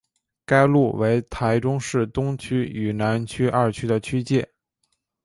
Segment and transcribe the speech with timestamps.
[0.47, 4.49] 该路为台中市东区与南区二区的区界。